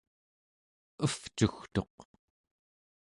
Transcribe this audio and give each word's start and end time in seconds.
evcugtuq 1.05 1.95